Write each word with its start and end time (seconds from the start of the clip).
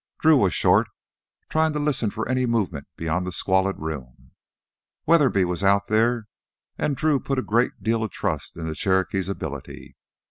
Drew 0.19 0.35
was 0.37 0.51
short, 0.51 0.87
trying 1.47 1.73
to 1.73 1.79
listen 1.79 2.09
for 2.09 2.27
any 2.27 2.47
movement 2.47 2.87
beyond 2.95 3.27
the 3.27 3.31
squalid 3.31 3.75
room. 3.77 4.31
Weatherby 5.05 5.45
was 5.45 5.63
out 5.63 5.89
there, 5.89 6.27
and 6.75 6.95
Drew 6.97 7.19
put 7.19 7.37
a 7.37 7.43
great 7.43 7.83
deal 7.83 8.01
of 8.03 8.09
trust 8.09 8.57
in 8.57 8.65
the 8.65 8.73
Cherokee's 8.73 9.29
ability. 9.29 9.95